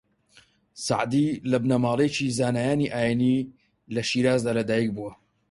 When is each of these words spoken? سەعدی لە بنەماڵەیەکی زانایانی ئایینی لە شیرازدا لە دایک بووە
سەعدی 0.85 1.27
لە 1.51 1.57
بنەماڵەیەکی 1.63 2.33
زانایانی 2.37 2.91
ئایینی 2.95 3.37
لە 3.93 4.01
شیرازدا 4.09 4.51
لە 4.57 4.63
دایک 4.69 4.89
بووە 4.95 5.11